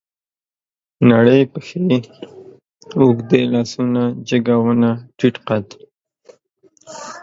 نرۍ 1.07 1.41
پښې، 1.51 1.79
اوږده 2.99 3.39
لاسونه، 3.53 4.01
جګه 4.27 4.55
ونه، 4.63 4.91
ټيټ 5.17 5.35
قد 5.47 5.65